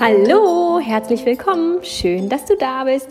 [0.00, 1.78] Hallo, herzlich willkommen.
[1.84, 3.10] Schön, dass du da bist.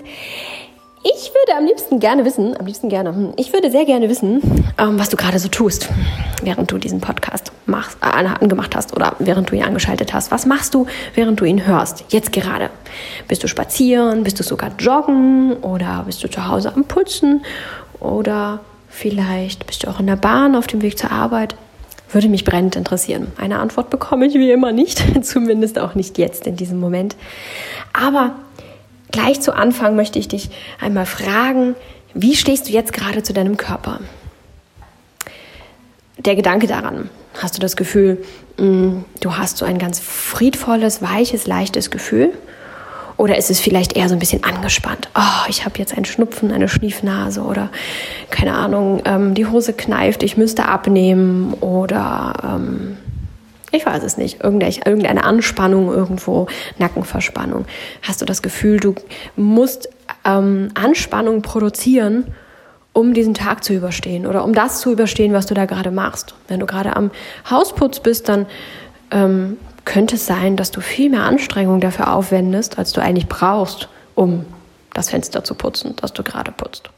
[1.04, 4.42] Ich würde am liebsten gerne wissen, am liebsten gerne, hm, ich würde sehr gerne wissen,
[4.78, 5.88] ähm, was du gerade so tust,
[6.42, 10.32] während du diesen Podcast machst, äh, angemacht hast oder während du ihn angeschaltet hast.
[10.32, 10.86] Was machst du,
[11.16, 12.04] während du ihn hörst?
[12.10, 12.70] Jetzt gerade.
[13.30, 14.26] Bist du spazieren?
[14.26, 15.54] Bist du sogar joggen?
[15.62, 17.46] Oder bist du zu Hause am Putzen?
[18.02, 18.60] Oder
[18.94, 21.56] vielleicht bist du auch in der Bahn auf dem Weg zur Arbeit?
[22.12, 23.32] Würde mich brennend interessieren.
[23.38, 27.16] Eine Antwort bekomme ich wie immer nicht, zumindest auch nicht jetzt in diesem Moment.
[27.92, 28.36] Aber
[29.14, 30.50] Gleich zu Anfang möchte ich dich
[30.82, 31.76] einmal fragen,
[32.16, 34.00] wie stehst du jetzt gerade zu deinem Körper?
[36.18, 38.24] Der Gedanke daran, hast du das Gefühl,
[38.58, 42.34] mm, du hast so ein ganz friedvolles, weiches, leichtes Gefühl?
[43.24, 45.08] Oder ist es vielleicht eher so ein bisschen angespannt?
[45.16, 47.70] Oh, ich habe jetzt einen Schnupfen, eine Schniefnase oder
[48.30, 52.98] keine Ahnung, ähm, die Hose kneift, ich müsste abnehmen oder ähm,
[53.72, 56.48] ich weiß es nicht, irgendeine Anspannung irgendwo,
[56.80, 57.64] Nackenverspannung.
[58.02, 58.94] Hast du das Gefühl, du
[59.38, 59.88] musst
[60.26, 62.26] ähm, Anspannung produzieren,
[62.92, 66.36] um diesen Tag zu überstehen oder um das zu überstehen, was du da gerade machst.
[66.50, 67.10] Wenn du gerade am
[67.50, 68.48] Hausputz bist, dann
[69.12, 73.90] ähm, könnte es sein, dass du viel mehr Anstrengung dafür aufwendest, als du eigentlich brauchst,
[74.16, 74.46] um
[74.94, 76.90] das Fenster zu putzen, das du gerade putzt.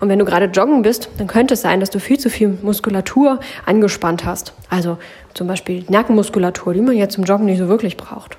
[0.00, 2.58] Und wenn du gerade joggen bist, dann könnte es sein, dass du viel zu viel
[2.62, 4.52] Muskulatur angespannt hast.
[4.68, 4.98] Also
[5.34, 8.36] zum Beispiel Nackenmuskulatur, die man jetzt zum Joggen nicht so wirklich braucht.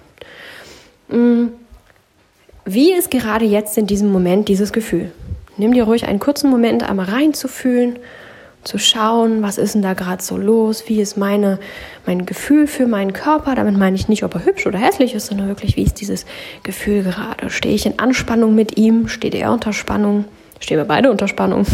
[1.07, 1.47] Mm.
[2.65, 5.11] Wie ist gerade jetzt in diesem Moment dieses Gefühl?
[5.57, 7.97] Nimm dir ruhig einen kurzen Moment, einmal reinzufühlen,
[8.63, 11.59] zu schauen, was ist denn da gerade so los, wie ist meine,
[12.05, 13.55] mein Gefühl für meinen Körper.
[13.55, 16.25] Damit meine ich nicht, ob er hübsch oder hässlich ist, sondern wirklich, wie ist dieses
[16.63, 17.49] Gefühl gerade?
[17.49, 19.07] Stehe ich in Anspannung mit ihm?
[19.07, 20.25] Steht er unter Spannung?
[20.59, 21.65] Stehen wir beide unter Spannung?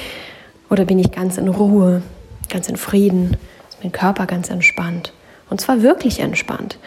[0.70, 2.02] Oder bin ich ganz in Ruhe,
[2.48, 3.36] ganz in Frieden,
[3.68, 5.12] ist mein Körper ganz entspannt?
[5.50, 6.78] Und zwar wirklich entspannt.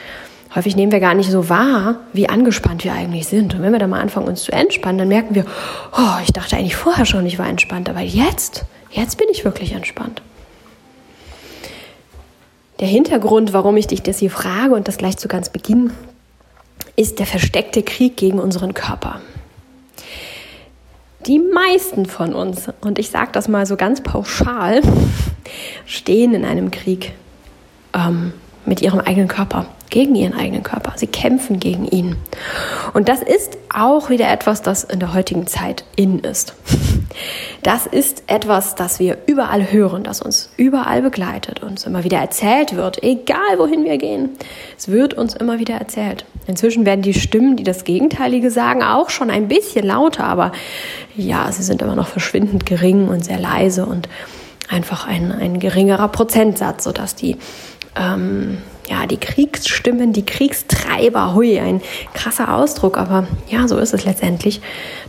[0.56, 3.54] Häufig nehmen wir gar nicht so wahr, wie angespannt wir eigentlich sind.
[3.54, 5.46] Und wenn wir dann mal anfangen, uns zu entspannen, dann merken wir,
[5.96, 8.66] oh, ich dachte eigentlich vorher schon, ich war entspannt, aber jetzt,
[8.98, 10.22] jetzt bin ich wirklich entspannt.
[12.80, 15.92] Der Hintergrund, warum ich dich das hier frage und das gleich zu ganz Beginn,
[16.96, 19.22] ist der versteckte Krieg gegen unseren Körper
[21.28, 24.82] die meisten von uns, und ich sage das mal so ganz pauschal,
[25.86, 27.14] stehen in einem Krieg
[27.94, 28.34] ähm,
[28.68, 30.94] mit ihrem eigenen Körper, gegen ihren eigenen Körper.
[30.96, 32.16] Sie kämpfen gegen ihn.
[32.94, 36.54] Und das ist auch wieder etwas, das in der heutigen Zeit in ist.
[37.64, 42.76] Das ist etwas, das wir überall hören, das uns überall begleitet, uns immer wieder erzählt
[42.76, 44.30] wird, egal wohin wir gehen.
[44.78, 46.26] Es wird uns immer wieder erzählt.
[46.46, 50.52] Inzwischen werden die Stimmen, die das Gegenteilige sagen, auch schon ein bisschen lauter, aber
[51.16, 54.08] ja, sie sind immer noch verschwindend gering und sehr leise und
[54.70, 57.38] einfach ein, ein geringerer Prozentsatz, sodass die
[57.98, 58.60] ähm,
[58.90, 61.82] ja, die Kriegsstimmen, die Kriegstreiber, hui, ein
[62.14, 64.62] krasser Ausdruck, aber ja, so ist es letztendlich,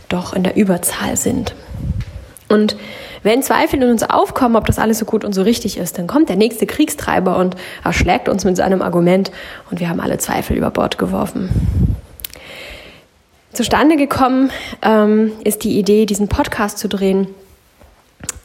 [0.09, 1.55] doch in der Überzahl sind.
[2.49, 2.75] Und
[3.21, 6.07] wenn Zweifel in uns aufkommen, ob das alles so gut und so richtig ist, dann
[6.07, 9.31] kommt der nächste Kriegstreiber und erschlägt uns mit seinem Argument
[9.69, 11.49] und wir haben alle Zweifel über Bord geworfen.
[13.53, 14.51] Zustande gekommen
[14.81, 17.27] ähm, ist die Idee, diesen Podcast zu drehen,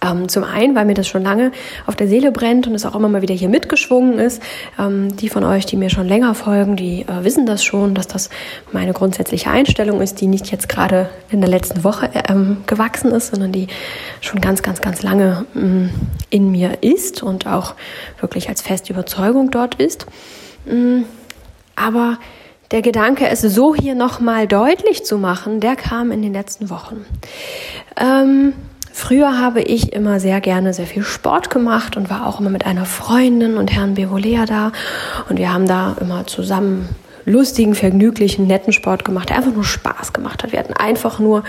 [0.05, 1.53] ähm, zum einen, weil mir das schon lange
[1.87, 4.43] auf der Seele brennt und es auch immer mal wieder hier mitgeschwungen ist.
[4.79, 8.07] Ähm, die von euch, die mir schon länger folgen, die äh, wissen das schon, dass
[8.07, 8.31] das
[8.73, 13.29] meine grundsätzliche Einstellung ist, die nicht jetzt gerade in der letzten Woche ähm, gewachsen ist,
[13.29, 13.69] sondern die
[14.21, 15.91] schon ganz, ganz, ganz lange ähm,
[16.31, 17.75] in mir ist und auch
[18.21, 20.07] wirklich als feste Überzeugung dort ist.
[20.69, 21.05] Ähm,
[21.77, 22.19] aber
[22.71, 27.05] der Gedanke, es so hier nochmal deutlich zu machen, der kam in den letzten Wochen.
[28.97, 32.65] Früher habe ich immer sehr gerne sehr viel Sport gemacht und war auch immer mit
[32.65, 34.71] einer Freundin und Herrn Bevolea da.
[35.28, 36.88] Und wir haben da immer zusammen
[37.25, 40.53] lustigen, vergnüglichen, netten Sport gemacht, der einfach nur Spaß gemacht hat.
[40.53, 41.43] Wir hatten einfach nur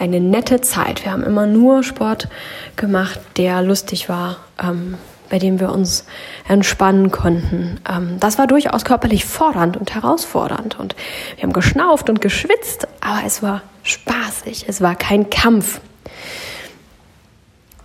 [0.00, 1.04] eine nette Zeit.
[1.04, 2.26] Wir haben immer nur Sport
[2.74, 4.94] gemacht, der lustig war, ähm,
[5.30, 6.04] bei dem wir uns
[6.48, 7.78] entspannen konnten.
[7.88, 10.80] Ähm, das war durchaus körperlich fordernd und herausfordernd.
[10.80, 10.96] Und
[11.36, 14.64] wir haben geschnauft und geschwitzt, aber es war spaßig.
[14.66, 15.80] Es war kein Kampf.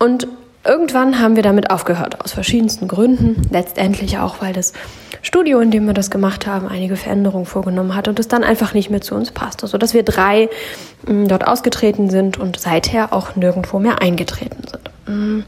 [0.03, 0.27] Und
[0.65, 3.41] irgendwann haben wir damit aufgehört, aus verschiedensten Gründen.
[3.51, 4.73] Letztendlich auch, weil das
[5.21, 8.73] Studio, in dem wir das gemacht haben, einige Veränderungen vorgenommen hat und es dann einfach
[8.73, 10.49] nicht mehr zu uns passte, sodass wir drei
[11.07, 14.89] mm, dort ausgetreten sind und seither auch nirgendwo mehr eingetreten sind.
[15.07, 15.45] Mm.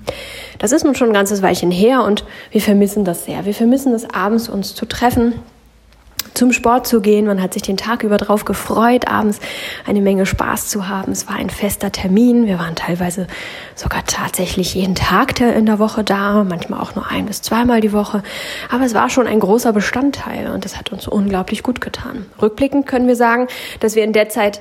[0.57, 3.43] Das ist nun schon ein ganzes Weilchen her und wir vermissen das sehr.
[3.43, 5.33] Wir vermissen es abends uns zu treffen,
[6.37, 7.25] zum Sport zu gehen.
[7.25, 9.39] Man hat sich den Tag über drauf gefreut, abends
[9.85, 11.11] eine Menge Spaß zu haben.
[11.11, 12.45] Es war ein fester Termin.
[12.45, 13.27] Wir waren teilweise
[13.75, 17.93] sogar tatsächlich jeden Tag in der Woche da, manchmal auch nur ein bis zweimal die
[17.93, 18.23] Woche.
[18.69, 22.25] Aber es war schon ein großer Bestandteil und das hat uns unglaublich gut getan.
[22.41, 23.47] Rückblickend können wir sagen,
[23.79, 24.59] dass wir in der Zeit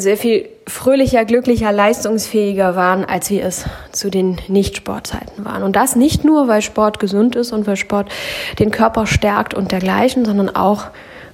[0.00, 5.62] sehr viel fröhlicher, glücklicher, leistungsfähiger waren, als wir es zu den Nicht-Sportzeiten waren.
[5.62, 8.10] Und das nicht nur, weil Sport gesund ist und weil Sport
[8.58, 10.84] den Körper stärkt und dergleichen, sondern auch,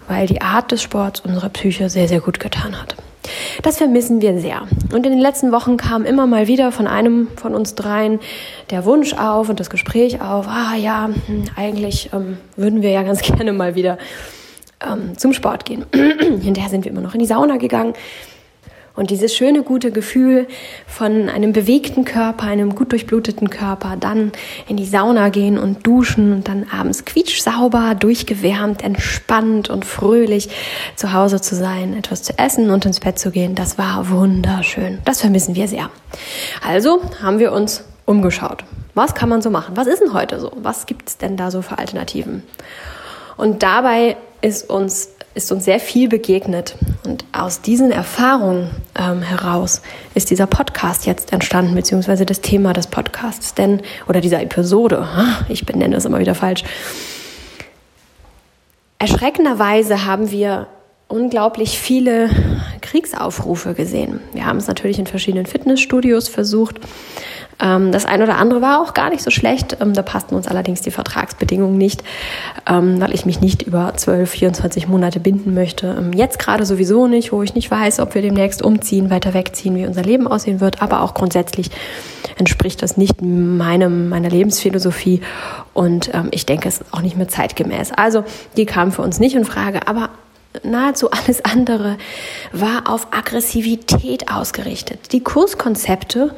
[0.08, 2.96] weil die Art des Sports unserer Psyche sehr, sehr gut getan hat.
[3.62, 4.62] Das vermissen wir sehr.
[4.92, 8.20] Und in den letzten Wochen kam immer mal wieder von einem von uns dreien
[8.70, 13.02] der Wunsch auf und das Gespräch auf, ah ja, hm, eigentlich ähm, würden wir ja
[13.02, 13.98] ganz gerne mal wieder
[14.86, 15.86] ähm, zum Sport gehen.
[15.92, 17.94] Hinterher sind wir immer noch in die Sauna gegangen
[18.96, 20.46] und dieses schöne, gute Gefühl
[20.86, 24.30] von einem bewegten Körper, einem gut durchbluteten Körper, dann
[24.68, 30.48] in die Sauna gehen und duschen und dann abends quietschsauber, durchgewärmt, entspannt und fröhlich
[30.94, 35.00] zu Hause zu sein, etwas zu essen und ins Bett zu gehen, das war wunderschön.
[35.04, 35.90] Das vermissen wir sehr.
[36.66, 38.64] Also haben wir uns umgeschaut.
[38.94, 39.76] Was kann man so machen?
[39.76, 40.52] Was ist denn heute so?
[40.54, 42.44] Was gibt es denn da so für Alternativen?
[43.36, 46.76] Und dabei ist uns ist uns sehr viel begegnet.
[47.04, 49.82] Und aus diesen Erfahrungen ähm, heraus
[50.14, 55.08] ist dieser Podcast jetzt entstanden, beziehungsweise das Thema des Podcasts, denn, oder dieser Episode,
[55.48, 56.62] ich benenne es immer wieder falsch.
[58.98, 60.68] Erschreckenderweise haben wir
[61.08, 62.30] unglaublich viele
[62.80, 64.20] Kriegsaufrufe gesehen.
[64.32, 66.80] Wir haben es natürlich in verschiedenen Fitnessstudios versucht,
[67.58, 69.76] das eine oder andere war auch gar nicht so schlecht.
[69.80, 72.02] Ähm, da passten uns allerdings die Vertragsbedingungen nicht,
[72.68, 76.10] ähm, weil ich mich nicht über 12, 24 Monate binden möchte.
[76.14, 79.86] Jetzt gerade sowieso nicht, wo ich nicht weiß, ob wir demnächst umziehen, weiter wegziehen, wie
[79.86, 80.82] unser Leben aussehen wird.
[80.82, 81.70] Aber auch grundsätzlich
[82.36, 85.20] entspricht das nicht meinem, meiner Lebensphilosophie.
[85.72, 87.92] Und ich denke, es ist auch nicht mehr zeitgemäß.
[87.92, 88.24] Also
[88.56, 89.86] die kamen für uns nicht in Frage.
[89.86, 90.10] Aber
[90.62, 91.96] nahezu alles andere
[92.52, 95.12] war auf Aggressivität ausgerichtet.
[95.12, 96.34] Die Kurskonzepte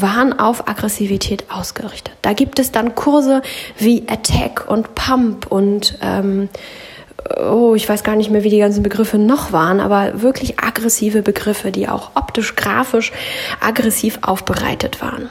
[0.00, 2.14] waren auf Aggressivität ausgerichtet.
[2.22, 3.42] Da gibt es dann Kurse
[3.78, 6.48] wie Attack und Pump und ähm,
[7.38, 11.22] oh, ich weiß gar nicht mehr, wie die ganzen Begriffe noch waren, aber wirklich aggressive
[11.22, 13.12] Begriffe, die auch optisch, grafisch
[13.60, 15.28] aggressiv aufbereitet waren.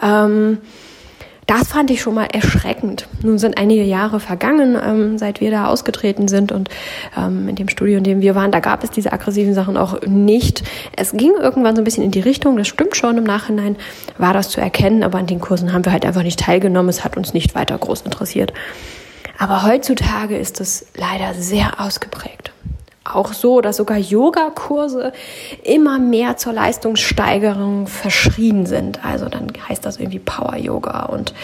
[0.00, 0.58] Ähm,
[1.46, 3.06] das fand ich schon mal erschreckend.
[3.22, 6.68] Nun sind einige Jahre vergangen, ähm, seit wir da ausgetreten sind und
[7.16, 10.00] ähm, in dem Studio, in dem wir waren, da gab es diese aggressiven Sachen auch
[10.02, 10.64] nicht.
[10.96, 13.76] Es ging irgendwann so ein bisschen in die Richtung, das stimmt schon, im Nachhinein
[14.18, 17.04] war das zu erkennen, aber an den Kursen haben wir halt einfach nicht teilgenommen, es
[17.04, 18.52] hat uns nicht weiter groß interessiert.
[19.38, 22.52] Aber heutzutage ist es leider sehr ausgeprägt
[23.14, 25.12] auch so, dass sogar Yogakurse
[25.62, 29.04] immer mehr zur Leistungssteigerung verschrien sind.
[29.04, 31.34] Also dann heißt das irgendwie Power Yoga und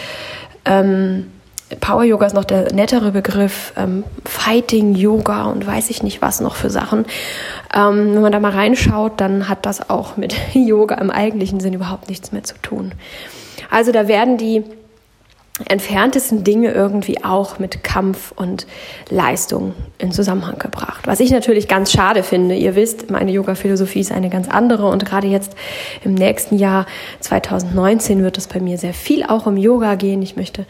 [0.65, 1.31] ähm,
[1.79, 6.39] Power Yoga ist noch der nettere Begriff, ähm, Fighting Yoga und weiß ich nicht was
[6.39, 7.05] noch für Sachen.
[7.73, 11.73] Ähm, wenn man da mal reinschaut, dann hat das auch mit Yoga im eigentlichen Sinn
[11.73, 12.93] überhaupt nichts mehr zu tun.
[13.69, 14.63] Also da werden die
[15.67, 18.65] entferntesten Dinge irgendwie auch mit Kampf und
[19.09, 21.05] Leistung in Zusammenhang gebracht.
[21.05, 22.55] Was ich natürlich ganz schade finde.
[22.55, 25.55] Ihr wisst, meine Yoga-Philosophie ist eine ganz andere und gerade jetzt
[26.03, 26.87] im nächsten Jahr
[27.19, 30.23] 2019 wird es bei mir sehr viel auch um Yoga gehen.
[30.23, 30.65] Ich möchte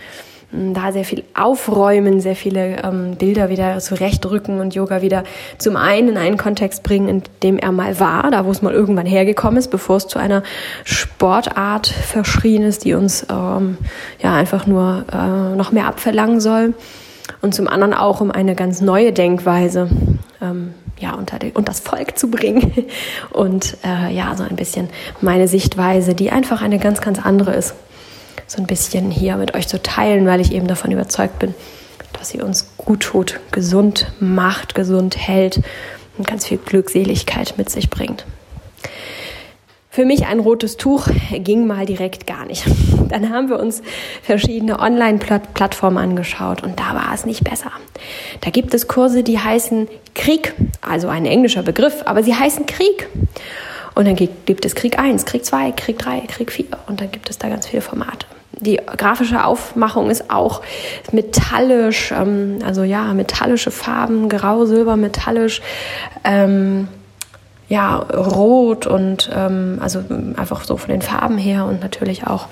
[0.53, 5.23] da sehr viel aufräumen, sehr viele ähm, Bilder wieder zurechtrücken und Yoga wieder
[5.57, 8.73] zum einen in einen Kontext bringen, in dem er mal war, da wo es mal
[8.73, 10.43] irgendwann hergekommen ist, bevor es zu einer
[10.83, 13.77] Sportart verschrien ist, die uns ähm,
[14.21, 16.73] ja einfach nur äh, noch mehr abverlangen soll.
[17.41, 19.89] Und zum anderen auch um eine ganz neue Denkweise
[20.41, 22.85] ähm, ja, unter, die, unter das Volk zu bringen
[23.31, 24.89] und äh, ja, so ein bisschen
[25.21, 27.75] meine Sichtweise, die einfach eine ganz, ganz andere ist
[28.53, 31.55] so ein bisschen hier mit euch zu teilen, weil ich eben davon überzeugt bin,
[32.13, 35.61] dass sie uns gut tut, gesund macht, gesund hält
[36.17, 38.25] und ganz viel Glückseligkeit mit sich bringt.
[39.89, 42.65] Für mich ein rotes Tuch ging mal direkt gar nicht.
[43.09, 43.81] Dann haben wir uns
[44.23, 47.71] verschiedene Online-Plattformen angeschaut und da war es nicht besser.
[48.41, 53.07] Da gibt es Kurse, die heißen Krieg, also ein englischer Begriff, aber sie heißen Krieg.
[53.93, 57.29] Und dann gibt es Krieg 1, Krieg 2, Krieg 3, Krieg 4 und dann gibt
[57.29, 58.25] es da ganz viele Formate.
[58.59, 60.61] Die grafische Aufmachung ist auch
[61.11, 65.61] metallisch, ähm, also ja, metallische Farben, grau, silber, metallisch,
[66.23, 66.87] ähm,
[67.67, 70.03] ja, rot und ähm, also
[70.37, 72.47] einfach so von den Farben her und natürlich auch,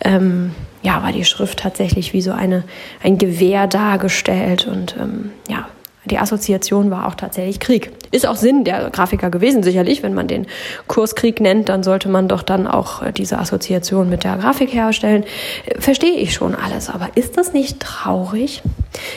[0.00, 2.64] ähm, ja, war die Schrift tatsächlich wie so eine,
[3.02, 5.68] ein Gewehr dargestellt und ähm, ja,
[6.04, 7.92] die Assoziation war auch tatsächlich Krieg.
[8.14, 10.02] Ist auch Sinn der Grafiker gewesen, sicherlich.
[10.02, 10.46] Wenn man den
[10.86, 15.24] Kurskrieg nennt, dann sollte man doch dann auch äh, diese Assoziation mit der Grafik herstellen.
[15.66, 18.62] Äh, verstehe ich schon alles, aber ist das nicht traurig?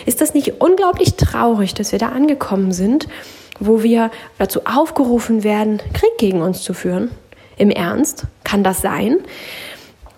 [0.08, 3.08] Ist das nicht unglaublich traurig, dass wir da angekommen sind,
[3.60, 7.12] wo wir dazu aufgerufen werden, Krieg gegen uns zu führen?
[7.56, 8.25] Im Ernst?
[8.44, 9.18] Kann das sein?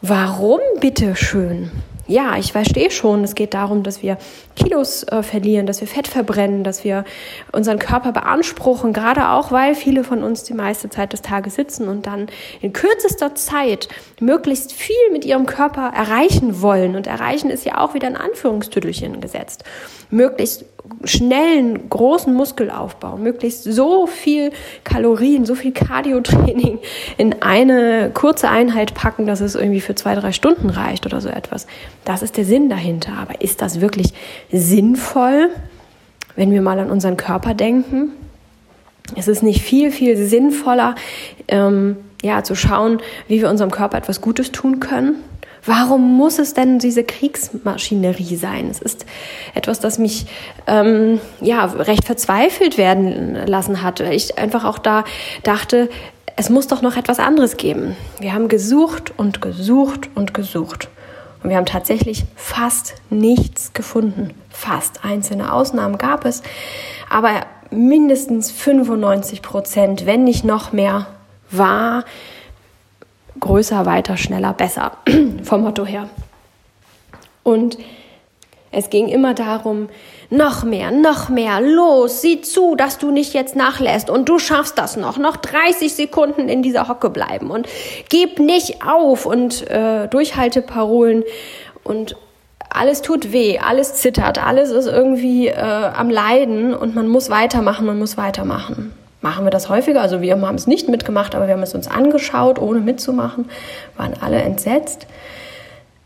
[0.01, 1.69] Warum bitte schön?
[2.09, 4.17] Ja, ich verstehe schon, es geht darum, dass wir
[4.55, 7.05] Kilos äh, verlieren, dass wir Fett verbrennen, dass wir
[7.51, 11.87] unseren Körper beanspruchen, gerade auch, weil viele von uns die meiste Zeit des Tages sitzen
[11.87, 12.27] und dann
[12.61, 13.89] in kürzester Zeit
[14.19, 16.95] möglichst viel mit ihrem Körper erreichen wollen.
[16.95, 19.63] Und erreichen ist ja auch wieder ein Anführungstüdelchen gesetzt.
[20.09, 20.65] Möglichst
[21.03, 24.51] schnellen, großen Muskelaufbau, möglichst so viel
[24.83, 26.79] Kalorien, so viel Cardiotraining
[27.17, 31.29] in eine kurze Einheit packen, dass es irgendwie für zwei, drei Stunden reicht oder so
[31.29, 31.67] etwas.
[32.05, 33.13] Das ist der Sinn dahinter.
[33.13, 34.13] Aber ist das wirklich
[34.51, 35.49] sinnvoll,
[36.35, 38.11] wenn wir mal an unseren Körper denken?
[39.15, 40.95] Es ist nicht viel, viel sinnvoller,
[41.47, 45.23] ähm, ja, zu schauen, wie wir unserem Körper etwas Gutes tun können
[45.65, 48.69] Warum muss es denn diese Kriegsmaschinerie sein?
[48.69, 49.05] Es ist
[49.53, 50.25] etwas, das mich
[50.67, 53.99] ähm, ja recht verzweifelt werden lassen hat.
[53.99, 55.03] Ich einfach auch da
[55.43, 55.89] dachte,
[56.35, 57.97] es muss doch noch etwas anderes geben.
[58.19, 60.87] Wir haben gesucht und gesucht und gesucht.
[61.43, 64.33] Und wir haben tatsächlich fast nichts gefunden.
[64.49, 66.41] Fast einzelne Ausnahmen gab es.
[67.09, 71.07] Aber mindestens 95 Prozent, wenn nicht noch mehr,
[71.51, 72.05] war
[73.39, 74.93] größer, weiter, schneller, besser.
[75.43, 76.09] Vom Motto her.
[77.43, 77.77] Und
[78.71, 79.89] es ging immer darum,
[80.29, 84.09] noch mehr, noch mehr, los, sieh zu, dass du nicht jetzt nachlässt.
[84.09, 87.49] Und du schaffst das noch, noch 30 Sekunden in dieser Hocke bleiben.
[87.49, 87.67] Und
[88.09, 91.23] gib nicht auf und äh, Durchhalteparolen.
[91.83, 92.15] Und
[92.69, 96.75] alles tut weh, alles zittert, alles ist irgendwie äh, am Leiden.
[96.75, 100.01] Und man muss weitermachen, man muss weitermachen machen wir das häufiger.
[100.01, 103.49] Also wir haben es nicht mitgemacht, aber wir haben es uns angeschaut, ohne mitzumachen,
[103.97, 105.07] waren alle entsetzt.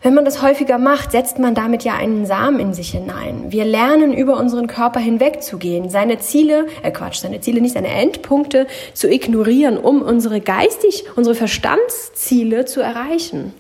[0.04, 3.46] Wenn man das häufiger macht, setzt man damit ja einen Samen in sich hinein.
[3.54, 8.68] Wir lernen über unseren Körper hinwegzugehen, seine Ziele, äh Quatsch, seine Ziele nicht, seine Endpunkte
[8.94, 13.54] zu ignorieren, um unsere geistig, unsere Verstandsziele zu erreichen.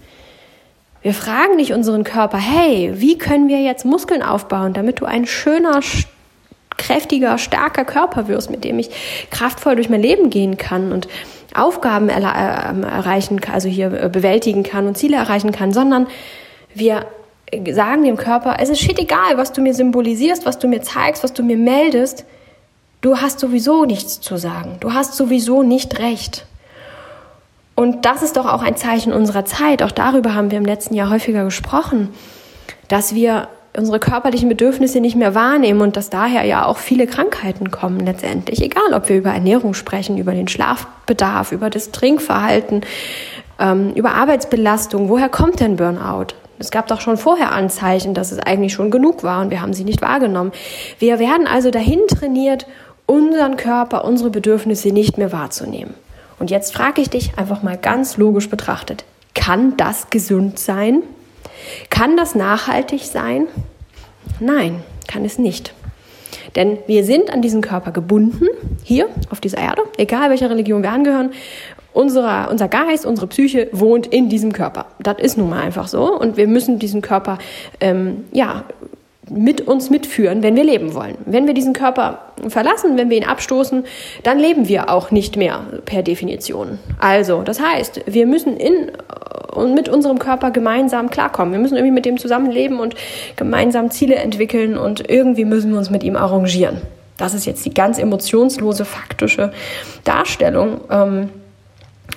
[1.01, 5.25] Wir fragen nicht unseren Körper, hey, wie können wir jetzt Muskeln aufbauen, damit du ein
[5.25, 5.79] schöner,
[6.77, 8.89] kräftiger, starker Körper wirst, mit dem ich
[9.29, 11.07] kraftvoll durch mein Leben gehen kann und
[11.53, 16.07] Aufgaben er äh, erreichen, also hier äh, bewältigen kann und Ziele erreichen kann, sondern
[16.73, 17.05] wir
[17.71, 21.23] sagen dem Körper, es ist shit egal, was du mir symbolisierst, was du mir zeigst,
[21.23, 22.25] was du mir meldest.
[23.01, 24.77] Du hast sowieso nichts zu sagen.
[24.79, 26.47] Du hast sowieso nicht recht.
[27.75, 29.83] Und das ist doch auch ein Zeichen unserer Zeit.
[29.83, 32.09] Auch darüber haben wir im letzten Jahr häufiger gesprochen,
[32.87, 37.71] dass wir unsere körperlichen Bedürfnisse nicht mehr wahrnehmen und dass daher ja auch viele Krankheiten
[37.71, 38.61] kommen letztendlich.
[38.61, 42.81] Egal, ob wir über Ernährung sprechen, über den Schlafbedarf, über das Trinkverhalten,
[43.59, 45.09] ähm, über Arbeitsbelastung.
[45.09, 46.27] Woher kommt denn Burnout?
[46.59, 49.73] Es gab doch schon vorher Anzeichen, dass es eigentlich schon genug war und wir haben
[49.73, 50.51] sie nicht wahrgenommen.
[50.99, 52.67] Wir werden also dahin trainiert,
[53.05, 55.93] unseren Körper, unsere Bedürfnisse nicht mehr wahrzunehmen.
[56.39, 59.03] Und jetzt frage ich dich einfach mal ganz logisch betrachtet,
[59.33, 61.03] kann das gesund sein?
[61.89, 63.48] Kann das nachhaltig sein?
[64.39, 65.74] Nein, kann es nicht.
[66.55, 68.48] Denn wir sind an diesen Körper gebunden,
[68.84, 71.32] hier auf dieser Erde, egal welcher Religion wir angehören.
[71.93, 74.88] Unser, unser Geist, unsere Psyche wohnt in diesem Körper.
[75.00, 76.17] Das ist nun mal einfach so.
[76.17, 77.38] Und wir müssen diesen Körper
[77.79, 78.63] ähm, ja,
[79.33, 81.17] mit uns mitführen, wenn wir leben wollen.
[81.25, 83.85] Wenn wir diesen Körper verlassen, wenn wir ihn abstoßen,
[84.23, 86.79] dann leben wir auch nicht mehr per Definition.
[86.99, 88.91] Also, das heißt, wir müssen in
[89.53, 91.53] und mit unserem Körper gemeinsam klarkommen.
[91.53, 92.95] Wir müssen irgendwie mit dem zusammenleben und
[93.35, 96.81] gemeinsam Ziele entwickeln und irgendwie müssen wir uns mit ihm arrangieren.
[97.17, 99.53] Das ist jetzt die ganz emotionslose, faktische
[100.03, 100.81] Darstellung.
[100.89, 101.29] Ähm,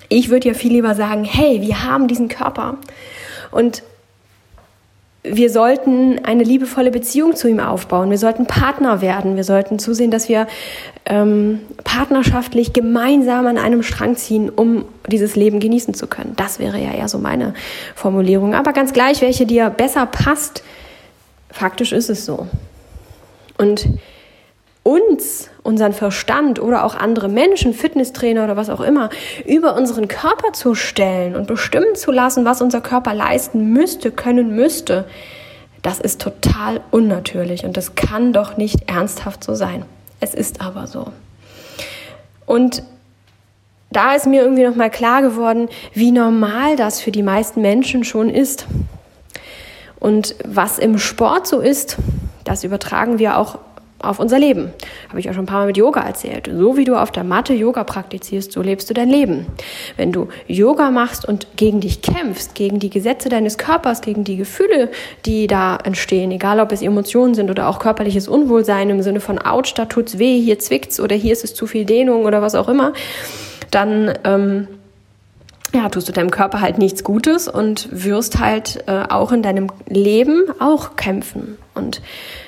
[0.08, 2.78] ich würde ja viel lieber sagen, hey, wir haben diesen Körper
[3.50, 3.82] und
[5.30, 8.11] wir sollten eine liebevolle Beziehung zu ihm aufbauen.
[8.11, 9.37] Wir sollten Partner werden.
[9.37, 10.47] Wir sollten zusehen, dass wir
[11.04, 16.35] ähm, partnerschaftlich gemeinsam an einem Strang ziehen, um dieses Leben genießen zu können.
[16.37, 17.54] Das wäre ja eher so meine
[17.95, 18.54] Formulierung.
[18.54, 20.62] Aber ganz gleich, welche dir besser passt,
[21.50, 22.47] faktisch ist es so.
[23.59, 23.88] Und
[24.87, 29.11] uns, unseren Verstand oder auch andere Menschen, Fitnesstrainer oder was auch immer,
[29.45, 34.55] über unseren Körper zu stellen und bestimmen zu lassen, was unser Körper leisten müsste, können
[34.55, 35.05] müsste,
[35.83, 39.85] das ist total unnatürlich und das kann doch nicht ernsthaft so sein.
[40.21, 41.09] Es ist aber so.
[42.47, 42.85] Und
[43.90, 48.31] da ist mir irgendwie nochmal klar geworden, wie normal das für die meisten Menschen schon
[48.31, 48.66] ist.
[49.99, 51.97] Und was im Sport so ist,
[52.45, 53.59] das übertragen wir auch
[53.99, 54.73] auf unser Leben.
[55.09, 56.50] Habe ich auch schon ein paar Mal mit Yoga erzählt.
[56.53, 59.47] So wie du auf der Matte Yoga praktizierst, so lebst du dein Leben.
[59.97, 64.37] Wenn du Yoga machst und gegen dich kämpfst, gegen die Gesetze deines Körpers, gegen die
[64.37, 64.91] Gefühle,
[65.25, 69.38] die da entstehen, egal ob es Emotionen sind oder auch körperliches Unwohlsein im Sinne von
[69.38, 72.55] Autsch, da tut's weh, hier zwickt's oder hier ist es zu viel Dehnung oder was
[72.55, 72.93] auch immer,
[73.71, 74.69] dann ähm,
[75.75, 79.68] ja, tust du deinem Körper halt nichts Gutes und wirst halt äh, auch in deinem
[79.88, 82.00] Leben auch kämpfen und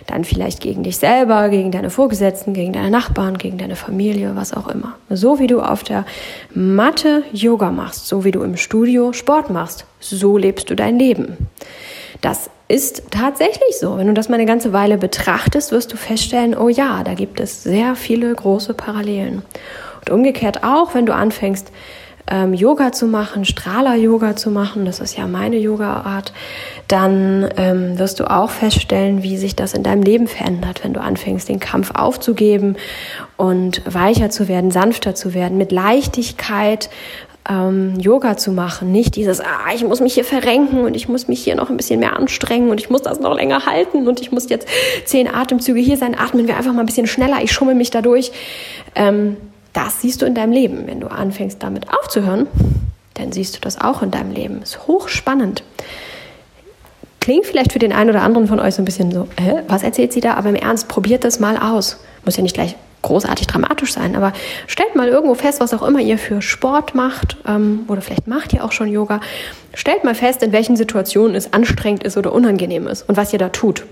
[0.06, 4.54] dann vielleicht gegen dich selber, gegen deine Vorgesetzten, gegen deine Nachbarn, gegen deine Familie, was
[4.54, 4.94] auch immer.
[5.10, 6.04] So wie du auf der
[6.54, 11.48] Matte Yoga machst, so wie du im Studio Sport machst, so lebst du dein Leben.
[12.20, 13.96] Das ist tatsächlich so.
[13.98, 17.40] Wenn du das mal eine ganze Weile betrachtest, wirst du feststellen, oh ja, da gibt
[17.40, 19.42] es sehr viele große Parallelen.
[20.00, 21.72] Und umgekehrt auch, wenn du anfängst,
[22.30, 26.32] ähm, Yoga zu machen, Strahler-Yoga zu machen, das ist ja meine Yoga-Art,
[26.86, 31.00] dann ähm, wirst du auch feststellen, wie sich das in deinem Leben verändert, wenn du
[31.00, 32.76] anfängst, den Kampf aufzugeben
[33.36, 36.90] und weicher zu werden, sanfter zu werden, mit Leichtigkeit
[37.48, 38.92] ähm, Yoga zu machen.
[38.92, 41.76] Nicht dieses, ah, ich muss mich hier verrenken und ich muss mich hier noch ein
[41.76, 44.68] bisschen mehr anstrengen und ich muss das noch länger halten und ich muss jetzt
[45.04, 46.14] zehn Atemzüge hier sein.
[46.14, 48.32] Atmen wir einfach mal ein bisschen schneller, ich schummel mich dadurch.
[48.94, 49.36] Ähm,
[49.78, 50.86] das siehst du in deinem Leben.
[50.86, 52.48] Wenn du anfängst damit aufzuhören,
[53.14, 54.60] dann siehst du das auch in deinem Leben.
[54.60, 55.62] Ist hochspannend.
[57.20, 59.84] Klingt vielleicht für den einen oder anderen von euch so ein bisschen so, hä, was
[59.84, 60.34] erzählt sie da?
[60.34, 62.00] Aber im Ernst, probiert das mal aus.
[62.24, 64.32] Muss ja nicht gleich großartig dramatisch sein, aber
[64.66, 68.52] stellt mal irgendwo fest, was auch immer ihr für Sport macht ähm, oder vielleicht macht
[68.52, 69.20] ihr auch schon Yoga.
[69.74, 73.38] Stellt mal fest, in welchen Situationen es anstrengend ist oder unangenehm ist und was ihr
[73.38, 73.86] da tut.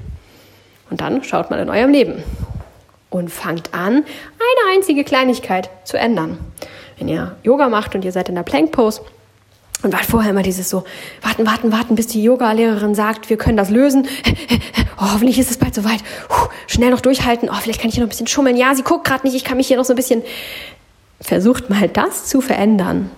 [0.90, 2.24] Und dann schaut mal in eurem Leben
[3.10, 6.38] und fangt an, eine einzige Kleinigkeit zu ändern.
[6.98, 9.02] Wenn ihr Yoga macht und ihr seid in der Plank Pose
[9.82, 10.84] und wart vorher immer dieses so,
[11.22, 14.06] warten, warten, warten, bis die Yoga-Lehrerin sagt, wir können das lösen.
[14.98, 16.00] Oh, hoffentlich ist es bald soweit.
[16.66, 17.50] Schnell noch durchhalten.
[17.50, 18.56] Oh, vielleicht kann ich hier noch ein bisschen schummeln.
[18.56, 20.22] Ja, sie guckt gerade nicht, ich kann mich hier noch so ein bisschen.
[21.20, 23.10] Versucht mal das zu verändern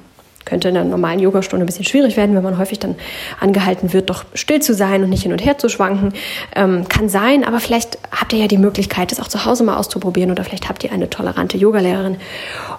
[0.49, 2.97] könnte in einer normalen Yogastunde ein bisschen schwierig werden, wenn man häufig dann
[3.39, 6.13] angehalten wird, doch still zu sein und nicht hin und her zu schwanken.
[6.57, 9.77] Ähm, kann sein, aber vielleicht habt ihr ja die Möglichkeit, das auch zu Hause mal
[9.77, 12.17] auszuprobieren oder vielleicht habt ihr eine tolerante Yogalehrerin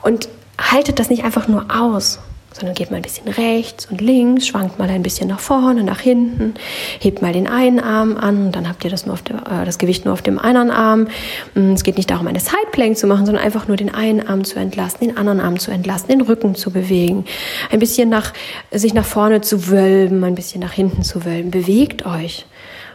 [0.01, 2.19] und haltet das nicht einfach nur aus,
[2.53, 5.99] sondern geht mal ein bisschen rechts und links, schwankt mal ein bisschen nach vorne, nach
[5.99, 6.55] hinten,
[6.99, 9.77] hebt mal den einen Arm an, dann habt ihr das, nur auf der, äh, das
[9.77, 11.07] Gewicht nur auf dem anderen Arm.
[11.53, 14.43] Mm, es geht nicht darum, eine Sideplank zu machen, sondern einfach nur den einen Arm
[14.43, 17.25] zu entlasten, den anderen Arm zu entlasten, den Rücken zu bewegen,
[17.71, 18.33] ein bisschen nach,
[18.71, 21.51] sich nach vorne zu wölben, ein bisschen nach hinten zu wölben.
[21.51, 22.45] Bewegt euch.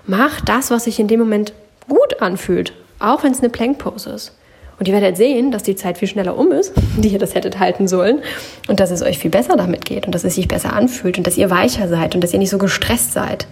[0.07, 1.52] Macht das, was sich in dem Moment
[1.88, 4.33] gut anfühlt, auch wenn es eine Plank-Pose ist.
[4.78, 7.58] Und ihr werdet sehen, dass die Zeit viel schneller um ist, die ihr das hättet
[7.58, 8.20] halten sollen.
[8.68, 11.26] Und dass es euch viel besser damit geht und dass es sich besser anfühlt und
[11.26, 13.46] dass ihr weicher seid und dass ihr nicht so gestresst seid.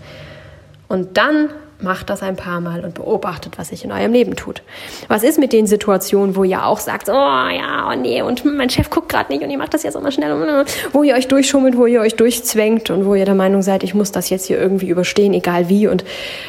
[0.88, 1.48] Und dann
[1.82, 4.62] Macht das ein paar Mal und beobachtet, was sich in eurem Leben tut.
[5.08, 8.70] Was ist mit den Situationen, wo ihr auch sagt, oh ja, oh nee, und mein
[8.70, 11.76] Chef guckt gerade nicht und ihr macht das jetzt immer schnell, wo ihr euch durchschummelt,
[11.76, 14.60] wo ihr euch durchzwängt und wo ihr der Meinung seid, ich muss das jetzt hier
[14.60, 16.04] irgendwie überstehen, egal wie und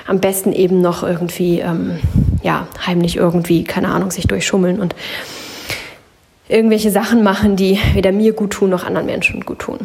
[0.08, 2.00] am besten eben noch irgendwie, ähm,
[2.44, 4.96] ja, heimlich irgendwie, keine Ahnung, sich durchschummeln und
[6.48, 9.80] irgendwelche Sachen machen, die weder mir gut tun noch anderen Menschen gut tun.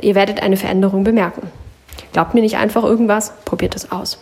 [0.00, 1.42] Ihr werdet eine Veränderung bemerken.
[2.18, 4.18] Glaubt mir nicht einfach irgendwas, probiert es aus.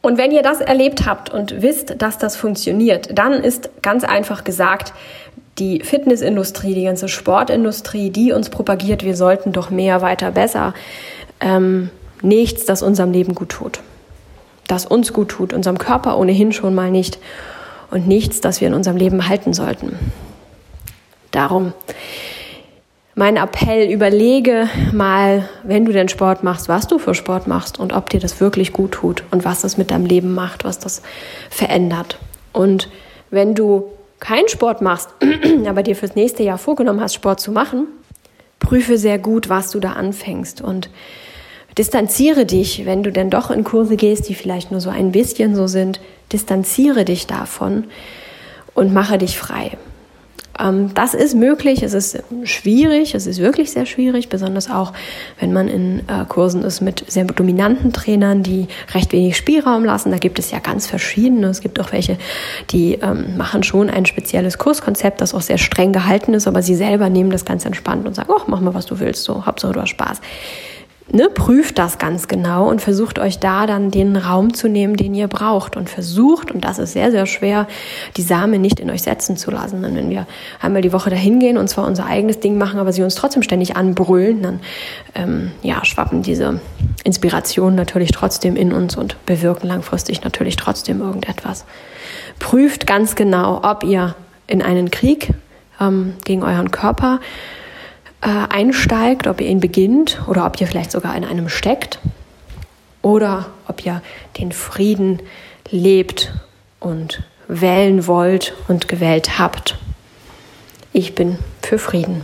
[0.00, 4.44] Und wenn ihr das erlebt habt und wisst, dass das funktioniert, dann ist ganz einfach
[4.44, 4.94] gesagt,
[5.58, 10.72] die Fitnessindustrie, die ganze Sportindustrie, die uns propagiert, wir sollten doch mehr, weiter, besser,
[11.40, 11.90] ähm,
[12.22, 13.80] nichts, das unserem Leben gut tut.
[14.66, 17.18] Das uns gut tut, unserem Körper ohnehin schon mal nicht
[17.90, 19.98] und nichts, das wir in unserem Leben halten sollten.
[21.30, 21.74] Darum
[23.14, 27.92] mein Appell, überlege mal, wenn du den Sport machst, was du für Sport machst und
[27.92, 31.02] ob dir das wirklich gut tut und was das mit deinem Leben macht, was das
[31.48, 32.18] verändert.
[32.52, 32.88] Und
[33.30, 33.84] wenn du
[34.18, 35.10] keinen Sport machst,
[35.66, 37.86] aber dir fürs nächste Jahr vorgenommen hast, Sport zu machen,
[38.58, 40.90] prüfe sehr gut, was du da anfängst und
[41.78, 45.54] distanziere dich, wenn du denn doch in Kurse gehst, die vielleicht nur so ein bisschen
[45.54, 46.00] so sind,
[46.32, 47.84] distanziere dich davon
[48.74, 49.76] und mache dich frei.
[50.58, 54.92] Ähm, das ist möglich, es ist schwierig, es ist wirklich sehr schwierig, besonders auch,
[55.40, 60.10] wenn man in äh, Kursen ist mit sehr dominanten Trainern, die recht wenig Spielraum lassen.
[60.10, 61.48] Da gibt es ja ganz verschiedene.
[61.48, 62.18] Es gibt auch welche,
[62.70, 66.74] die ähm, machen schon ein spezielles Kurskonzept, das auch sehr streng gehalten ist, aber sie
[66.74, 69.72] selber nehmen das ganz entspannt und sagen, oh, mach mal, was du willst, so, Hauptsache
[69.72, 70.20] du hast Spaß.
[71.12, 75.14] Ne, prüft das ganz genau und versucht euch da dann den Raum zu nehmen, den
[75.14, 77.66] ihr braucht und versucht, und das ist sehr, sehr schwer,
[78.16, 79.82] die Samen nicht in euch setzen zu lassen.
[79.82, 80.26] Denn wenn wir
[80.60, 83.42] einmal die Woche dahin gehen und zwar unser eigenes Ding machen, aber sie uns trotzdem
[83.42, 84.60] ständig anbrüllen, dann
[85.14, 86.60] ähm, ja, schwappen diese
[87.04, 91.64] Inspirationen natürlich trotzdem in uns und bewirken langfristig natürlich trotzdem irgendetwas.
[92.38, 94.14] Prüft ganz genau, ob ihr
[94.46, 95.30] in einen Krieg
[95.80, 97.20] ähm, gegen euren Körper
[98.24, 101.98] äh, einsteigt, ob ihr ihn beginnt oder ob ihr vielleicht sogar in einem steckt
[103.02, 104.00] oder ob ihr
[104.38, 105.20] den Frieden
[105.70, 106.32] lebt
[106.80, 109.76] und wählen wollt und gewählt habt.
[110.94, 112.22] Ich bin für Frieden.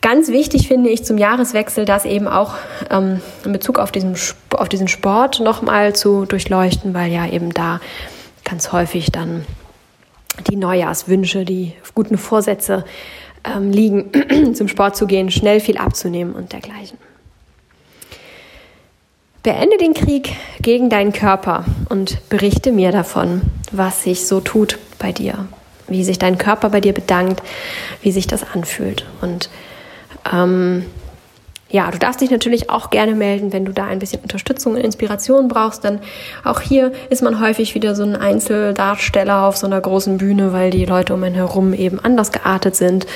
[0.00, 2.54] Ganz wichtig finde ich zum Jahreswechsel, das eben auch
[2.88, 4.16] ähm, in Bezug auf diesen,
[4.54, 7.80] auf diesen Sport nochmal zu durchleuchten, weil ja eben da
[8.44, 9.44] ganz häufig dann
[10.48, 12.84] die Neujahrswünsche, die guten Vorsätze
[13.44, 16.98] ähm, liegen, zum Sport zu gehen, schnell viel abzunehmen und dergleichen.
[19.42, 25.12] Beende den Krieg gegen deinen Körper und berichte mir davon, was sich so tut bei
[25.12, 25.46] dir,
[25.86, 27.42] wie sich dein Körper bei dir bedankt,
[28.02, 29.06] wie sich das anfühlt.
[29.20, 29.48] Und
[30.30, 30.84] ähm,
[31.70, 34.80] ja, du darfst dich natürlich auch gerne melden, wenn du da ein bisschen Unterstützung und
[34.80, 35.84] Inspiration brauchst.
[35.84, 36.00] Denn
[36.42, 40.70] auch hier ist man häufig wieder so ein Einzeldarsteller auf so einer großen Bühne, weil
[40.70, 43.06] die Leute um einen herum eben anders geartet sind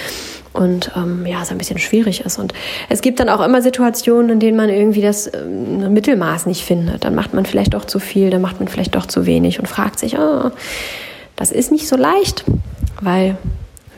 [0.53, 2.39] und ähm, ja, es ein bisschen schwierig ist.
[2.39, 2.53] Und
[2.91, 7.05] es gibt dann auch immer Situationen, in denen man irgendwie das ähm, Mittelmaß nicht findet.
[7.05, 9.67] Dann macht man vielleicht doch zu viel, dann macht man vielleicht doch zu wenig und
[9.67, 10.51] fragt sich, oh,
[11.37, 12.45] das ist nicht so leicht,
[13.01, 13.37] weil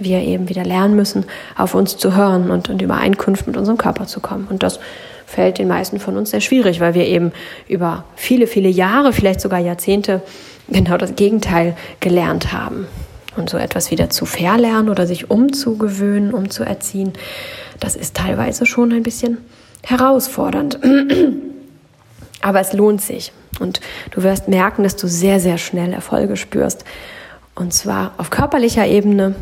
[0.05, 1.25] wir eben wieder lernen müssen,
[1.57, 4.47] auf uns zu hören und in Übereinkunft mit unserem Körper zu kommen.
[4.49, 4.79] Und das
[5.27, 7.33] fällt den meisten von uns sehr schwierig, weil wir eben
[7.67, 10.23] über viele, viele Jahre, vielleicht sogar Jahrzehnte
[10.69, 12.87] genau das Gegenteil gelernt haben.
[13.37, 17.12] Und so etwas wieder zu verlernen oder sich umzugewöhnen, umzuerziehen,
[17.81, 19.38] das ist teilweise schon ein bisschen
[19.83, 20.79] herausfordernd.
[22.40, 23.33] Aber es lohnt sich.
[23.59, 23.81] Und
[24.12, 26.85] du wirst merken, dass du sehr, sehr schnell Erfolge spürst.
[27.55, 29.35] Und zwar auf körperlicher Ebene,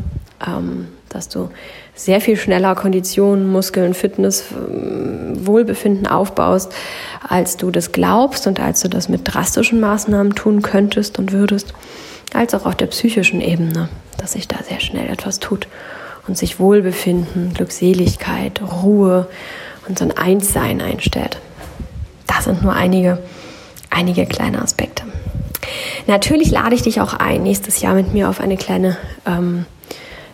[0.45, 1.49] ähm, dass du
[1.95, 6.73] sehr viel schneller Konditionen, Muskeln, Fitness, ähm, Wohlbefinden aufbaust,
[7.27, 11.73] als du das glaubst und als du das mit drastischen Maßnahmen tun könntest und würdest,
[12.33, 15.67] als auch auf der psychischen Ebene, dass sich da sehr schnell etwas tut
[16.27, 19.27] und sich Wohlbefinden, Glückseligkeit, Ruhe
[19.87, 21.37] und so ein Einssein einstellt.
[22.25, 23.19] Das sind nur einige,
[23.89, 25.03] einige kleine Aspekte.
[26.07, 29.65] Natürlich lade ich dich auch ein, nächstes Jahr mit mir auf eine kleine ähm,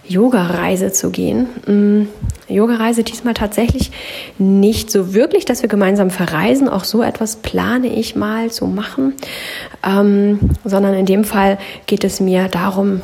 [0.09, 1.47] Yoga-Reise zu gehen.
[1.65, 2.07] Mm,
[2.51, 3.91] Yoga-Reise diesmal tatsächlich
[4.37, 6.67] nicht so wirklich, dass wir gemeinsam verreisen.
[6.67, 9.13] Auch so etwas plane ich mal zu machen.
[9.85, 13.01] Ähm, sondern in dem Fall geht es mir darum,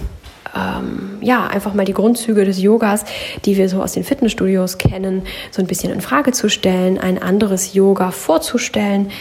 [0.55, 3.03] ähm, ja, einfach mal die Grundzüge des Yogas,
[3.45, 7.21] die wir so aus den Fitnessstudios kennen, so ein bisschen in Frage zu stellen, ein
[7.21, 9.11] anderes Yoga vorzustellen.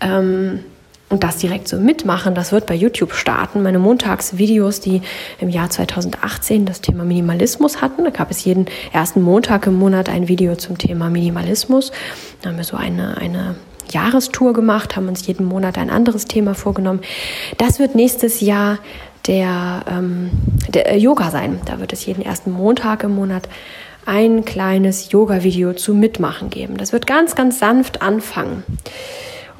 [0.00, 0.60] Ähm,
[1.14, 3.62] und das direkt so mitmachen, das wird bei YouTube starten.
[3.62, 5.00] Meine Montagsvideos, die
[5.38, 10.08] im Jahr 2018 das Thema Minimalismus hatten, da gab es jeden ersten Montag im Monat
[10.08, 11.92] ein Video zum Thema Minimalismus.
[12.42, 13.54] Da haben wir so eine, eine
[13.92, 17.00] Jahrestour gemacht, haben uns jeden Monat ein anderes Thema vorgenommen.
[17.58, 18.80] Das wird nächstes Jahr
[19.28, 20.30] der, ähm,
[20.66, 21.60] der äh, Yoga sein.
[21.64, 23.48] Da wird es jeden ersten Montag im Monat
[24.04, 26.76] ein kleines Yoga-Video zu Mitmachen geben.
[26.76, 28.64] Das wird ganz, ganz sanft anfangen.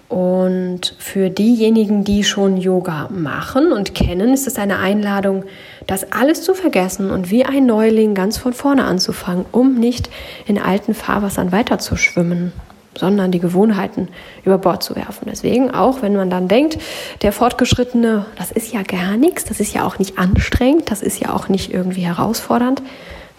[0.08, 5.44] Und für diejenigen, die schon Yoga machen und kennen, ist es eine Einladung,
[5.86, 10.10] das alles zu vergessen und wie ein Neuling ganz von vorne anzufangen, um nicht
[10.46, 12.52] in alten Fahrwassern weiterzuschwimmen,
[12.96, 14.08] sondern die Gewohnheiten
[14.44, 15.26] über Bord zu werfen.
[15.30, 16.78] Deswegen auch, wenn man dann denkt,
[17.22, 21.18] der Fortgeschrittene, das ist ja gar nichts, das ist ja auch nicht anstrengend, das ist
[21.18, 22.82] ja auch nicht irgendwie herausfordernd,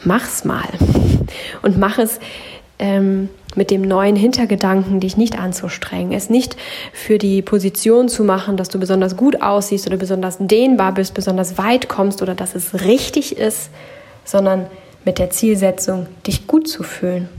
[0.04, 0.67] mach's mal
[1.62, 2.19] und mach es
[2.80, 6.58] ähm, mit dem neuen Hintergedanken, dich nicht anzustrengen, es nicht
[6.94, 11.58] für die Position zu machen, dass du besonders gut aussiehst oder besonders dehnbar bist, besonders
[11.58, 13.70] weit kommst oder dass es richtig ist,
[14.24, 14.68] sondern
[15.06, 17.30] mit der Zielsetzung, dich gut zu fühlen,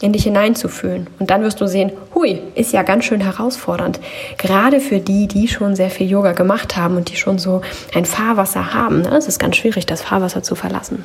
[0.00, 1.06] in dich hineinzufühlen.
[1.18, 4.00] Und dann wirst du sehen, hui, ist ja ganz schön herausfordernd.
[4.36, 7.62] Gerade für die, die schon sehr viel Yoga gemacht haben und die schon so
[7.94, 9.02] ein Fahrwasser haben.
[9.02, 9.16] Ne?
[9.16, 11.04] Es ist ganz schwierig, das Fahrwasser zu verlassen.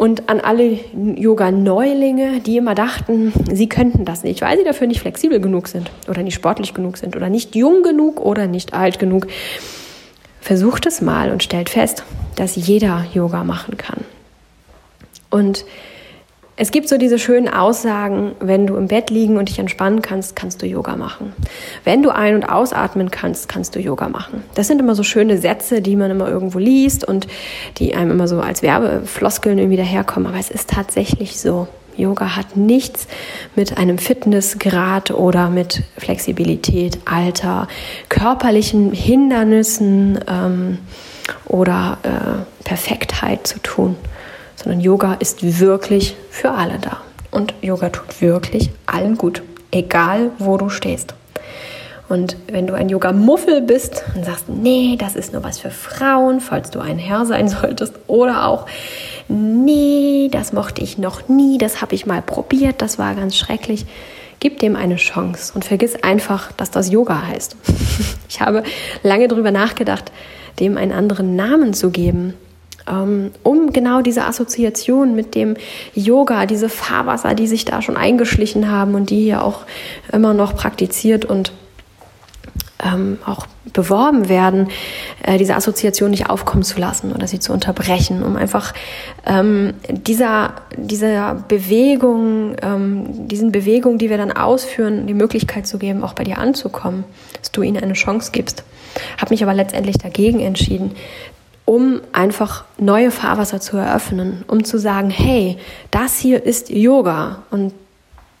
[0.00, 5.02] Und an alle Yoga-Neulinge, die immer dachten, sie könnten das nicht, weil sie dafür nicht
[5.02, 8.98] flexibel genug sind oder nicht sportlich genug sind oder nicht jung genug oder nicht alt
[8.98, 9.26] genug.
[10.40, 14.02] Versucht es mal und stellt fest, dass jeder Yoga machen kann.
[15.28, 15.66] Und
[16.60, 20.36] es gibt so diese schönen Aussagen, wenn du im Bett liegen und dich entspannen kannst,
[20.36, 21.32] kannst du Yoga machen.
[21.84, 24.44] Wenn du ein- und ausatmen kannst, kannst du Yoga machen.
[24.56, 27.28] Das sind immer so schöne Sätze, die man immer irgendwo liest und
[27.78, 30.28] die einem immer so als Werbefloskeln irgendwie daherkommen.
[30.28, 31.66] Aber es ist tatsächlich so.
[31.96, 33.08] Yoga hat nichts
[33.56, 37.68] mit einem Fitnessgrad oder mit Flexibilität, Alter,
[38.10, 40.78] körperlichen Hindernissen ähm,
[41.46, 43.96] oder äh, Perfektheit zu tun,
[44.62, 46.98] sondern Yoga ist wirklich für alle da.
[47.30, 51.14] Und Yoga tut wirklich allen gut, egal wo du stehst.
[52.08, 56.40] Und wenn du ein Yoga-Muffel bist und sagst, nee, das ist nur was für Frauen,
[56.40, 58.66] falls du ein Herr sein solltest, oder auch,
[59.28, 63.86] nee, das mochte ich noch nie, das habe ich mal probiert, das war ganz schrecklich,
[64.40, 67.56] gib dem eine Chance und vergiss einfach, dass das Yoga heißt.
[68.28, 68.62] Ich habe
[69.02, 70.12] lange darüber nachgedacht,
[70.60, 72.34] dem einen anderen Namen zu geben,
[72.86, 75.56] um genau diese Assoziation mit dem
[75.94, 79.64] Yoga, diese Fahrwasser, die sich da schon eingeschlichen haben und die hier auch
[80.12, 81.52] immer noch praktiziert und
[82.82, 84.68] ähm, auch beworben werden,
[85.22, 88.72] äh, diese Assoziation nicht aufkommen zu lassen oder sie zu unterbrechen, um einfach
[89.26, 96.02] ähm, dieser, dieser Bewegung, ähm, diesen Bewegungen, die wir dann ausführen, die Möglichkeit zu geben,
[96.02, 97.04] auch bei dir anzukommen,
[97.38, 98.64] dass du ihnen eine Chance gibst.
[99.18, 100.92] Habe mich aber letztendlich dagegen entschieden,
[101.64, 105.58] um einfach neue Fahrwasser zu eröffnen, um zu sagen, hey,
[105.90, 107.42] das hier ist Yoga.
[107.50, 107.72] Und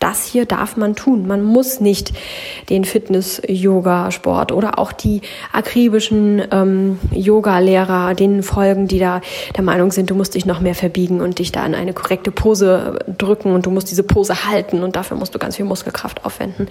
[0.00, 1.26] das hier darf man tun.
[1.26, 2.12] Man muss nicht
[2.70, 5.20] den Fitness-Yoga-Sport oder auch die
[5.52, 9.20] akribischen ähm, Yoga-Lehrer denen folgen, die da
[9.56, 12.30] der Meinung sind, du musst dich noch mehr verbiegen und dich da in eine korrekte
[12.30, 16.24] Pose drücken und du musst diese Pose halten und dafür musst du ganz viel Muskelkraft
[16.24, 16.68] aufwenden,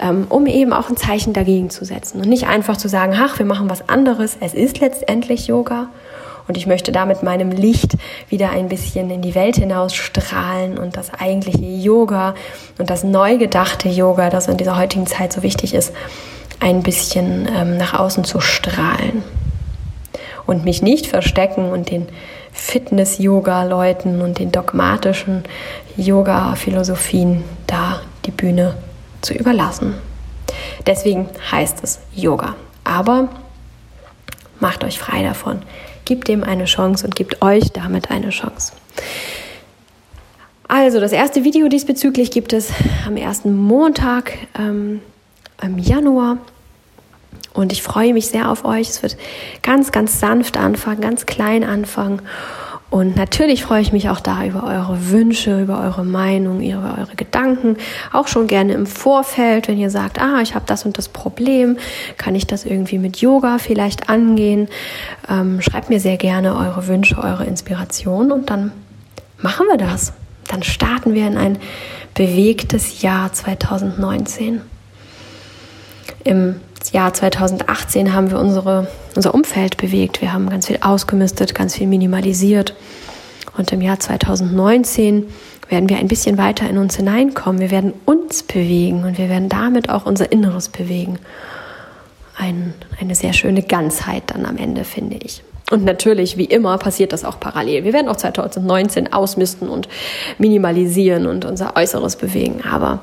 [0.00, 3.38] ähm, um eben auch ein Zeichen dagegen zu setzen und nicht einfach zu sagen, ach,
[3.40, 4.36] wir machen was anderes.
[4.40, 5.88] Es ist letztendlich Yoga
[6.48, 7.96] und ich möchte damit meinem Licht
[8.28, 12.34] wieder ein bisschen in die Welt hinaus strahlen und das eigentliche Yoga
[12.78, 15.92] und das neu gedachte Yoga, das in dieser heutigen Zeit so wichtig ist,
[16.60, 19.22] ein bisschen ähm, nach außen zu strahlen.
[20.46, 22.08] Und mich nicht verstecken und den
[22.52, 25.44] Fitness-Yoga-Leuten und den dogmatischen
[25.96, 28.74] Yoga-Philosophien da die Bühne
[29.22, 29.94] zu überlassen.
[30.86, 32.56] Deswegen heißt es Yoga.
[32.84, 33.28] Aber
[34.60, 35.62] macht euch frei davon.
[36.04, 38.72] Gebt dem eine Chance und gebt euch damit eine Chance.
[40.68, 42.70] Also, das erste Video diesbezüglich gibt es
[43.06, 45.00] am ersten Montag ähm,
[45.62, 46.38] im Januar.
[47.52, 48.88] Und ich freue mich sehr auf euch.
[48.88, 49.16] Es wird
[49.62, 52.22] ganz, ganz sanft anfangen, ganz klein anfangen.
[52.92, 57.16] Und natürlich freue ich mich auch da über eure Wünsche, über eure Meinung, über eure
[57.16, 57.78] Gedanken.
[58.12, 61.78] Auch schon gerne im Vorfeld, wenn ihr sagt, ah, ich habe das und das Problem,
[62.18, 64.68] kann ich das irgendwie mit Yoga vielleicht angehen?
[65.26, 68.72] Ähm, schreibt mir sehr gerne eure Wünsche, eure Inspiration und dann
[69.38, 70.12] machen wir das.
[70.48, 71.58] Dann starten wir in ein
[72.12, 74.60] bewegtes Jahr 2019.
[76.24, 76.60] Im
[76.92, 80.20] Jahr 2018 haben wir unsere, unser Umfeld bewegt.
[80.20, 82.74] Wir haben ganz viel ausgemistet, ganz viel minimalisiert.
[83.56, 85.26] Und im Jahr 2019
[85.68, 87.60] werden wir ein bisschen weiter in uns hineinkommen.
[87.60, 91.18] Wir werden uns bewegen und wir werden damit auch unser Inneres bewegen.
[92.36, 95.42] Ein, eine sehr schöne Ganzheit dann am Ende, finde ich.
[95.70, 97.84] Und natürlich, wie immer, passiert das auch parallel.
[97.84, 99.88] Wir werden auch 2019 ausmisten und
[100.36, 102.62] minimalisieren und unser Äußeres bewegen.
[102.70, 103.00] Aber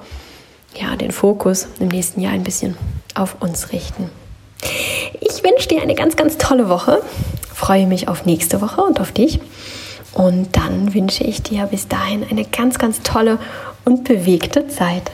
[0.76, 2.78] ja, den Fokus im nächsten Jahr ein bisschen
[3.16, 4.10] auf uns richten.
[5.20, 7.02] Ich wünsche dir eine ganz, ganz tolle Woche.
[7.54, 9.40] Freue mich auf nächste Woche und auf dich.
[10.14, 13.40] Und dann wünsche ich dir bis dahin eine ganz, ganz tolle
[13.86, 15.12] und bewegte Zeit.